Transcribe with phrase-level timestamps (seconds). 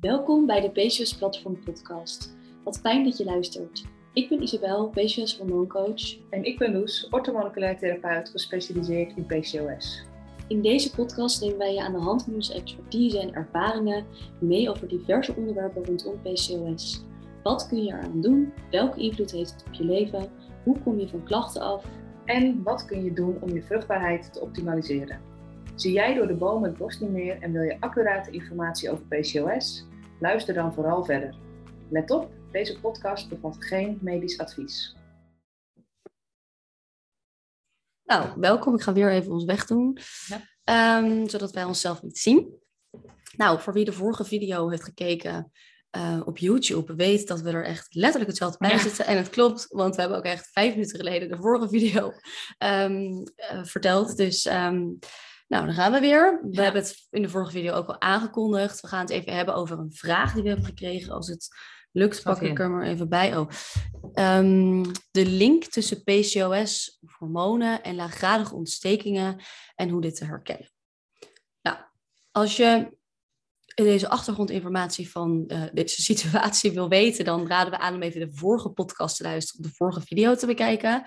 [0.00, 2.36] Welkom bij de PCOS Platform Podcast.
[2.64, 3.84] Wat fijn dat je luistert.
[4.12, 6.16] Ik ben Isabel, PCOS hormooncoach.
[6.30, 10.04] En ik ben Loes, orthomoleculair therapeut gespecialiseerd in PCOS.
[10.48, 14.06] In deze podcast nemen wij je aan de hand van onze expertise en ervaringen
[14.40, 17.04] mee over diverse onderwerpen rondom PCOS.
[17.42, 18.52] Wat kun je eraan doen?
[18.70, 20.30] Welke invloed heeft het op je leven?
[20.64, 21.84] Hoe kom je van klachten af?
[22.24, 25.20] En wat kun je doen om je vruchtbaarheid te optimaliseren?
[25.74, 29.04] Zie jij door de bomen het bos niet meer en wil je accurate informatie over
[29.04, 29.87] PCOS?
[30.20, 31.34] Luister dan vooral verder.
[31.90, 34.96] Let op, deze podcast bevat geen medisch advies.
[38.04, 38.74] Nou, welkom.
[38.74, 40.40] Ik ga weer even ons weg doen, ja.
[40.64, 42.58] Ehm, zodat wij onszelf niet zien.
[43.36, 45.52] Nou, voor wie de vorige video heeft gekeken
[45.96, 49.06] uh, op YouTube, weet dat we er echt letterlijk hetzelfde bij zitten.
[49.06, 52.12] En het klopt, want we hebben ook echt vijf minuten geleden de vorige video
[52.58, 53.22] um,
[53.52, 54.16] uh, verteld.
[54.16, 54.98] Dus um,
[55.48, 56.40] nou, dan gaan we weer.
[56.50, 58.80] We hebben het in de vorige video ook al aangekondigd.
[58.80, 61.12] We gaan het even hebben over een vraag die we hebben gekregen.
[61.12, 61.48] Als het
[61.92, 63.36] lukt, pak ik er maar even bij.
[63.36, 63.50] Oh.
[64.14, 69.40] Um, de link tussen PCOS, hormonen en laaggradige ontstekingen
[69.74, 70.70] en hoe dit te herkennen.
[71.62, 71.76] Nou,
[72.30, 72.96] als je
[73.74, 78.36] deze achtergrondinformatie van uh, deze situatie wil weten, dan raden we aan om even de
[78.36, 81.04] vorige podcast te luisteren, de vorige video te bekijken.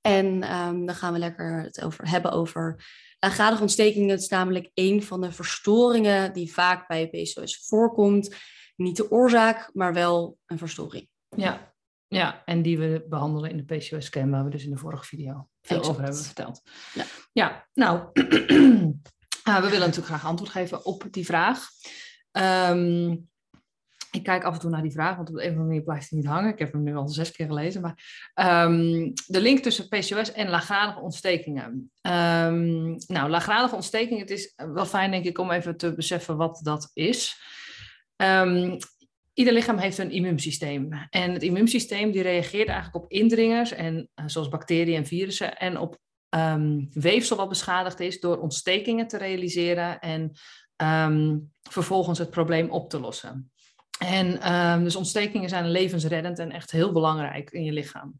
[0.00, 2.84] En um, dan gaan we lekker het over hebben over
[3.20, 8.34] Laaggradige ontstekingen is namelijk een van de verstoringen die vaak bij PCOS voorkomt.
[8.76, 11.08] Niet de oorzaak, maar wel een verstoring.
[11.36, 11.74] Ja,
[12.08, 15.48] ja en die we behandelen in de PCOS-scan, waar we dus in de vorige video
[15.62, 16.62] veel over hebben verteld.
[16.94, 17.98] Ja, ja nou,
[19.42, 21.68] ah, we willen natuurlijk graag antwoord geven op die vraag.
[22.32, 23.29] Um,
[24.10, 26.10] ik kijk af en toe naar die vraag, want op een of andere manier blijft
[26.10, 26.52] hij niet hangen.
[26.52, 27.80] Ik heb hem nu al zes keer gelezen.
[27.80, 28.24] Maar
[28.66, 31.90] um, de link tussen PCOS en laaggradige ontstekingen.
[32.02, 36.60] Um, nou, laaggradige ontstekingen, het is wel fijn denk ik om even te beseffen wat
[36.62, 37.40] dat is.
[38.16, 38.76] Um,
[39.34, 40.92] ieder lichaam heeft een immuunsysteem.
[41.10, 45.78] En het immuunsysteem die reageert eigenlijk op indringers, en, uh, zoals bacteriën en virussen, en
[45.78, 45.98] op
[46.90, 50.32] weefsel wat beschadigd is door ontstekingen te realiseren en
[51.70, 53.50] vervolgens het probleem op te lossen.
[54.06, 58.18] En um, dus ontstekingen zijn levensreddend en echt heel belangrijk in je lichaam.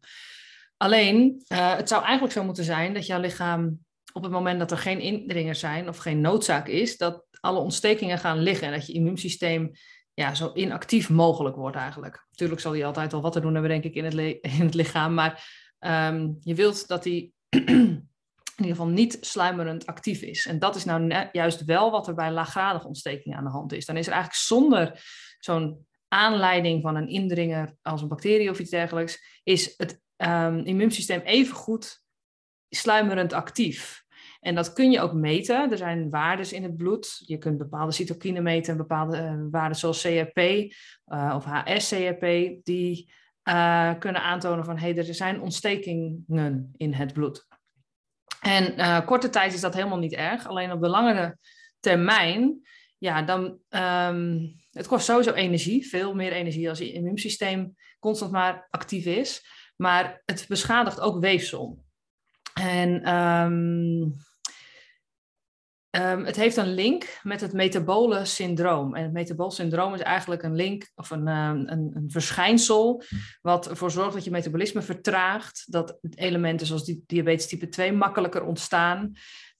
[0.77, 3.79] Alleen, uh, het zou eigenlijk zo moeten zijn dat jouw lichaam
[4.13, 8.17] op het moment dat er geen indringers zijn of geen noodzaak is, dat alle ontstekingen
[8.17, 9.71] gaan liggen en dat je immuunsysteem
[10.13, 12.25] ja, zo inactief mogelijk wordt eigenlijk.
[12.29, 14.13] Natuurlijk zal hij altijd wel wat te doen hebben, denk ik, in het,
[14.59, 15.47] in het lichaam, maar
[15.79, 20.45] um, je wilt dat hij in ieder geval niet sluimerend actief is.
[20.45, 23.85] En dat is nou juist wel wat er bij laaggradige ontstekingen aan de hand is.
[23.85, 25.03] Dan is er eigenlijk zonder
[25.43, 31.19] zo'n aanleiding van een indringer als een bacterie of iets dergelijks, is het um, immuunsysteem
[31.19, 32.01] even goed
[32.69, 34.03] sluimerend actief.
[34.39, 35.71] En dat kun je ook meten.
[35.71, 37.23] Er zijn waarden in het bloed.
[37.25, 43.13] Je kunt bepaalde cytokine meten, bepaalde uh, waarden zoals CRP uh, of HS-CRP, die
[43.43, 47.47] uh, kunnen aantonen van hey, er zijn ontstekingen in het bloed.
[48.41, 50.47] En korte tijd is dat helemaal niet erg.
[50.47, 51.37] Alleen op de langere
[51.79, 52.61] termijn,
[53.01, 58.67] ja, dan um, het kost sowieso energie, veel meer energie als je immuunsysteem constant maar
[58.69, 59.45] actief is.
[59.75, 61.83] Maar het beschadigt ook weefsel.
[62.53, 64.15] En um,
[65.91, 68.95] um, het heeft een link met het metabole syndroom.
[68.95, 73.03] En het metabole syndroom is eigenlijk een link of een, een, een, verschijnsel
[73.41, 75.63] wat ervoor zorgt dat je metabolisme vertraagt.
[75.71, 79.13] Dat elementen zoals die diabetes type 2 makkelijker ontstaan.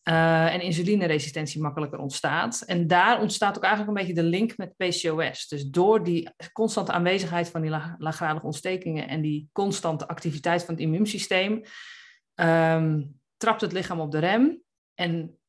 [0.04, 2.62] Uh, en insulineresistentie makkelijker ontstaat.
[2.62, 5.48] En daar ontstaat ook eigenlijk een beetje de link met PCOS.
[5.48, 10.74] Dus door die constante aanwezigheid van die la laaggradige ontstekingen en die constante activiteit van
[10.74, 11.64] het immuunsysteem,
[12.36, 14.62] um, trapt het lichaam op de rem.
[14.94, 15.40] En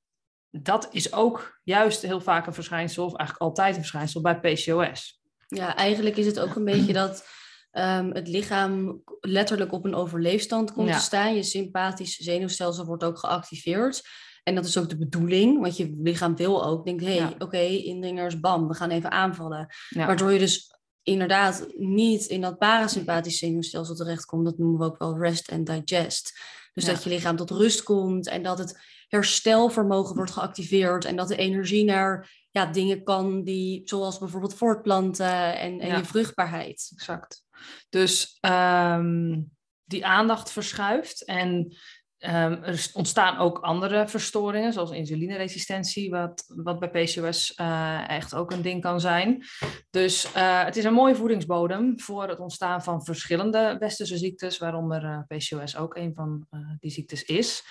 [0.50, 5.20] dat is ook juist heel vaak een verschijnsel, of eigenlijk altijd een verschijnsel bij PCOS.
[5.48, 7.28] Ja, eigenlijk is het ook een beetje dat
[7.72, 11.34] um, het lichaam letterlijk op een overleefstand komt te staan.
[11.34, 14.02] Je sympathisch zenuwstelsel wordt ook geactiveerd.
[14.42, 17.58] En dat is ook de bedoeling, want je lichaam wil ook, denkt, hé, hey, oké,
[17.58, 19.66] indringers, bam, we gaan even aanvallen.
[19.90, 20.70] Waardoor je dus
[21.02, 24.44] inderdaad niet in dat parasympathische zenuwstelsel terechtkomt.
[24.44, 26.40] Dat noemen we ook wel rest and digest.
[26.72, 31.28] Dus dat je lichaam tot rust komt en dat het herstelvermogen wordt geactiveerd en dat
[31.28, 36.90] de energie naar ja, dingen kan die, zoals bijvoorbeeld voortplanten en, en je vruchtbaarheid.
[36.94, 37.44] Exact.
[37.88, 39.50] Dus um,
[39.84, 41.76] die aandacht verschuift en
[42.24, 48.50] Um, er ontstaan ook andere verstoringen, zoals insulineresistentie, wat, wat bij PCOS uh, echt ook
[48.50, 49.44] een ding kan zijn.
[49.90, 55.04] Dus uh, het is een mooie voedingsbodem voor het ontstaan van verschillende westerse ziektes, waaronder
[55.04, 56.46] uh, PCOS ook een van
[56.78, 57.64] die ziektes is.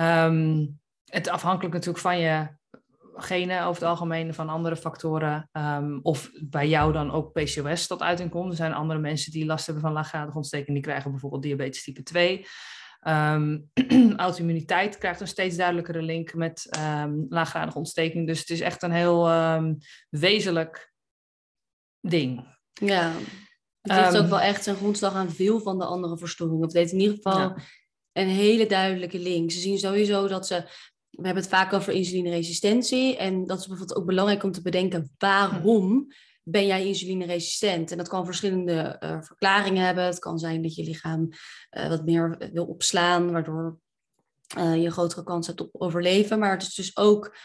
[0.00, 2.48] Um, het afhankelijk natuurlijk van je
[3.16, 5.48] genen over het algemeen van andere factoren.
[5.52, 8.50] Um, of bij jou dan ook PCOS tot uiting komt.
[8.50, 10.72] Er zijn andere mensen die last hebben van laaggradige ontsteking.
[10.72, 12.46] Die krijgen bijvoorbeeld diabetes type 2.
[13.08, 13.70] Um,
[14.16, 18.26] auto-immuniteit krijgt een steeds duidelijkere link met um, laaggradige ontsteking.
[18.26, 19.28] Dus het is echt een heel
[20.10, 20.92] wezenlijk
[22.00, 22.58] ding.
[22.72, 23.12] Ja,
[23.80, 26.58] het heeft ook wel echt een grondslag aan veel van de andere verstoringen.
[26.58, 27.56] Of het heeft in ieder geval
[28.12, 29.50] een hele duidelijke link.
[29.50, 30.64] Ze zien sowieso dat ze
[31.16, 33.16] we hebben het vaak over insulineresistentie.
[33.16, 36.06] En dat is bijvoorbeeld ook belangrijk om te bedenken waarom
[36.48, 37.90] ben jij insulineresistent?
[37.90, 40.04] En dat kan verschillende uh, verklaringen hebben.
[40.04, 41.28] Het kan zijn dat je lichaam
[41.70, 43.78] uh, wat meer wil opslaan, waardoor
[44.58, 46.38] uh, je een grotere kans hebt op overleven.
[46.38, 47.36] Maar het is dus ook,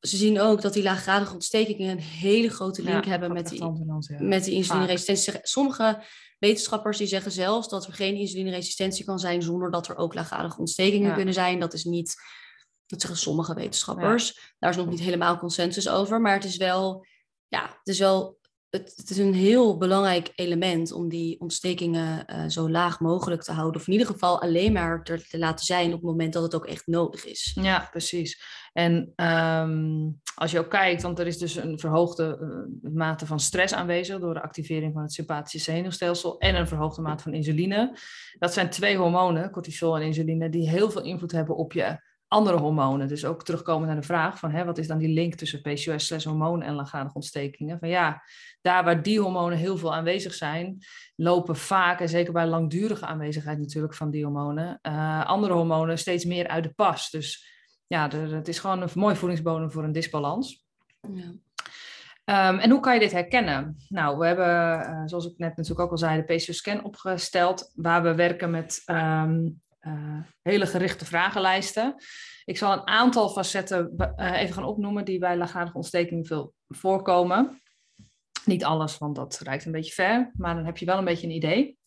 [0.00, 3.62] ze zien ook dat die laaggradige ontstekingen een hele grote link ja, hebben met die,
[3.62, 4.18] ja.
[4.18, 5.40] met die insulineresistentie.
[5.42, 6.02] Sommige
[6.38, 10.58] wetenschappers die zeggen zelfs dat er geen insulineresistentie kan zijn zonder dat er ook laaggradige
[10.58, 11.14] ontstekingen ja.
[11.14, 11.60] kunnen zijn.
[11.60, 12.14] Dat is niet
[12.86, 14.54] dat zeggen sommige wetenschappers.
[14.58, 16.20] Daar is nog niet helemaal consensus over.
[16.20, 17.06] Maar het is wel,
[17.48, 18.38] ja, het is wel
[18.70, 23.80] het, is een heel belangrijk element om die ontstekingen uh, zo laag mogelijk te houden.
[23.80, 26.66] Of in ieder geval alleen maar te laten zijn op het moment dat het ook
[26.66, 27.56] echt nodig is.
[27.60, 28.42] Ja, precies.
[28.72, 32.38] En um, als je ook kijkt, want er is dus een verhoogde
[32.82, 37.02] uh, mate van stress aanwezig door de activering van het sympathische zenuwstelsel en een verhoogde
[37.02, 37.98] mate van insuline.
[38.38, 42.56] Dat zijn twee hormonen, cortisol en insuline, die heel veel invloed hebben op je andere
[42.56, 43.08] hormonen.
[43.08, 46.24] Dus ook terugkomen naar de vraag van hè, wat is dan die link tussen PCOS,
[46.24, 47.78] hormoon en laaggradige ontstekingen.
[47.78, 48.22] Van ja,
[48.60, 50.78] daar waar die hormonen heel veel aanwezig zijn,
[51.16, 56.24] lopen vaak, en zeker bij langdurige aanwezigheid natuurlijk van die hormonen, uh, andere hormonen steeds
[56.24, 57.10] meer uit de pas.
[57.10, 57.48] Dus
[57.86, 60.66] ja, het is gewoon een mooi voedingsbodem voor een disbalans.
[61.12, 62.48] Ja.
[62.48, 63.76] Um, en hoe kan je dit herkennen?
[63.88, 68.02] Nou, we hebben, uh, zoals ik net natuurlijk ook al zei, de PCO-scan opgesteld, waar
[68.02, 71.94] we werken met um, uh, hele gerichte vragenlijsten.
[72.44, 77.60] Ik zal een aantal facetten uh, even gaan opnoemen die bij laaggradige ontsteking veel voorkomen.
[78.44, 81.26] Niet alles, want dat reikt een beetje ver, maar dan heb je wel een beetje
[81.26, 81.78] een idee.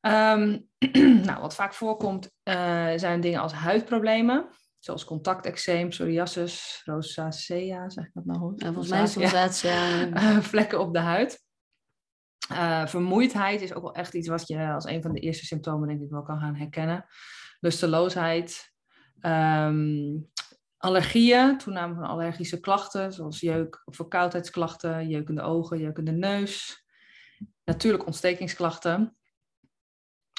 [0.00, 0.68] Um,
[1.26, 8.10] nou, wat vaak voorkomt uh, zijn dingen als huidproblemen, zoals contacteczeem, psoriasis, rosacea, zeg ik
[8.14, 8.60] dat nou goed?
[8.62, 10.00] Ja, volgens mij is rosacea.
[10.00, 10.42] Ja.
[10.52, 11.45] vlekken op de huid.
[12.52, 15.88] Uh, vermoeidheid is ook wel echt iets wat je als een van de eerste symptomen
[15.88, 17.04] denk ik wel kan gaan herkennen.
[17.60, 18.72] Lusteloosheid,
[19.20, 20.30] um,
[20.76, 26.84] allergieën, toename van allergische klachten, zoals jeuk of verkoudheidsklachten, jeukende ogen, jeukende neus.
[27.64, 29.16] Natuurlijk ontstekingsklachten.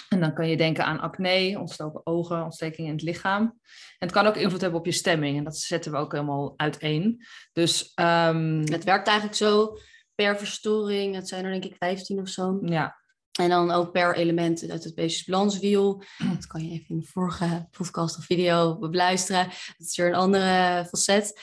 [0.10, 3.44] En dan kan je denken aan acne, ontstoken ogen, ontstekingen in het lichaam.
[3.44, 5.38] En het kan ook invloed hebben op je stemming.
[5.38, 7.26] En dat zetten we ook helemaal uiteen.
[7.54, 8.60] Dus um...
[8.60, 9.78] het werkt eigenlijk zo
[10.18, 11.16] per verstoring.
[11.16, 12.60] Het zijn er denk ik 15 of zo.
[12.62, 12.96] Ja.
[13.40, 16.04] En dan ook per element uit het basis balanswiel.
[16.18, 19.44] Dat kan je even in de vorige podcast of video beluisteren.
[19.46, 21.42] Dat is weer een andere facet.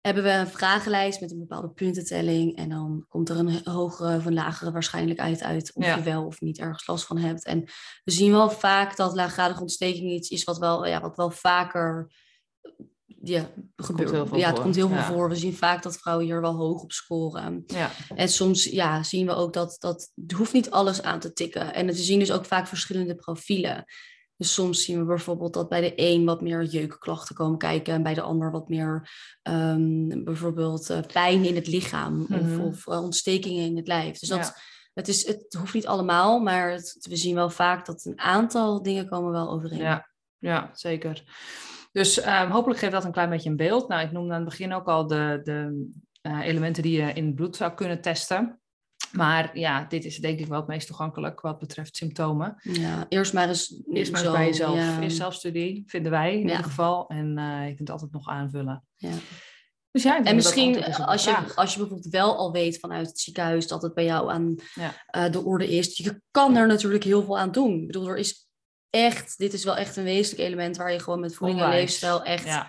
[0.00, 2.56] Hebben we een vragenlijst met een bepaalde puntentelling.
[2.56, 5.74] En dan komt er een hogere of een lagere waarschijnlijkheid uit.
[5.74, 7.44] Of je wel of niet ergens last van hebt.
[7.44, 7.64] En
[8.04, 12.12] we zien wel vaak dat laaggradige ontsteking iets is wat wel, ja, wat wel vaker
[13.24, 14.36] ja, gebeurt.
[14.36, 15.28] ja, het komt heel veel voor.
[15.28, 17.64] We zien vaak dat vrouwen hier wel hoog op scoren.
[17.66, 17.90] Ja.
[18.14, 21.74] En soms ja, zien we ook dat, dat het hoeft niet alles aan te tikken.
[21.74, 23.84] En we zien dus ook vaak verschillende profielen.
[24.36, 28.02] Dus soms zien we bijvoorbeeld dat bij de een wat meer jeukklachten komen kijken en
[28.02, 29.10] bij de ander wat meer
[29.42, 32.60] um, bijvoorbeeld uh, pijn in het lichaam of, mhm.
[32.60, 34.18] of uh, ontstekingen in het lijf.
[34.18, 34.54] Dus dat,
[34.94, 38.82] het, is, het hoeft niet allemaal, maar het, we zien wel vaak dat een aantal
[38.82, 39.78] dingen komen wel overeen.
[39.78, 41.22] Ja, ja zeker.
[41.94, 43.88] Dus um, hopelijk geeft dat een klein beetje een beeld.
[43.88, 45.88] Nou, ik noemde aan het begin ook al de, de
[46.22, 48.60] uh, elementen die je in het bloed zou kunnen testen.
[49.12, 52.56] Maar ja, dit is denk ik wel het meest toegankelijk wat betreft symptomen.
[52.62, 54.76] Ja, eerst maar eens, eerst maar eens bij jezelf.
[54.76, 55.00] Ja.
[55.00, 56.50] Eerst zelfstudie, vinden wij in ja.
[56.50, 57.08] ieder geval.
[57.08, 58.84] En uh, je kunt het altijd nog aanvullen.
[58.94, 59.12] Ja.
[59.90, 63.66] Dus ja, en misschien als je, als je bijvoorbeeld wel al weet vanuit het ziekenhuis
[63.66, 64.94] dat het bij jou aan ja.
[65.16, 67.80] uh, de orde is, je kan er natuurlijk heel veel aan doen.
[67.80, 68.43] Ik bedoel, er is
[68.94, 72.22] echt, dit is wel echt een wezenlijk element waar je gewoon met voeding en leefstijl
[72.22, 72.64] echt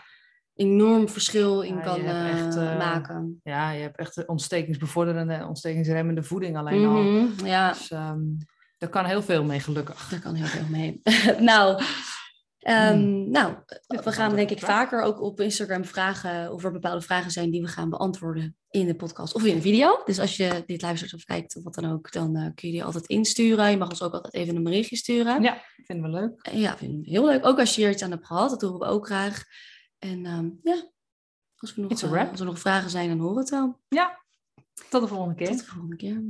[0.55, 3.39] enorm verschil in kan echt, uh, maken.
[3.43, 7.45] Ja, je hebt echt ontstekingsbevorderende en ontstekingsremmende voeding alleen mm -hmm, al.
[7.45, 7.71] Ja.
[7.71, 8.37] Dus um,
[8.77, 10.07] daar kan heel veel mee, gelukkig.
[10.09, 11.01] Daar kan heel veel mee.
[11.39, 11.81] nou,
[12.67, 13.55] Um, Nou,
[13.87, 17.61] we gaan denk ik vaker ook op Instagram vragen of er bepaalde vragen zijn die
[17.61, 20.01] we gaan beantwoorden in de podcast of in een video.
[20.05, 22.73] Dus als je dit luistert of kijkt of wat dan ook, dan uh, kun je
[22.73, 23.71] die altijd insturen.
[23.71, 25.41] Je mag ons ook altijd even een berichtje sturen.
[25.41, 26.47] Ja, vinden we leuk.
[26.47, 27.45] Uh, ja, vinden we heel leuk.
[27.45, 29.43] Ook als je hier iets aan hebt gehad, dat horen we ook graag.
[29.99, 30.91] En um, ja,
[31.55, 33.79] als, we nog, uh, als er nog vragen zijn, dan horen we het wel.
[33.87, 34.19] Ja,
[34.89, 35.47] tot de volgende keer.
[35.47, 36.23] Tot de volgende keer.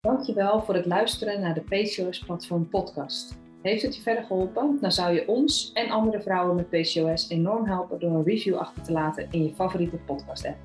[0.00, 3.34] Dankjewel voor het luisteren naar de PCOS Platform podcast.
[3.62, 4.78] Heeft het je verder geholpen?
[4.80, 8.82] Dan zou je ons en andere vrouwen met PCOS enorm helpen door een review achter
[8.82, 10.56] te laten in je favoriete podcast app.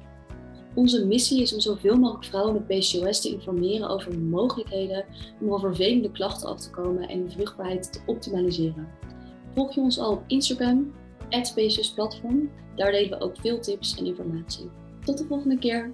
[0.76, 5.06] Onze missie is om zoveel mogelijk vrouwen met PCOS te informeren over de mogelijkheden
[5.42, 8.88] om van vervelende klachten af te komen en hun vruchtbaarheid te optimaliseren.
[9.54, 10.94] Volg je ons al op Instagram,
[11.30, 12.50] PCOS Platform.
[12.76, 14.70] Daar delen we ook veel tips en informatie.
[15.06, 15.94] Tot de volgende keer!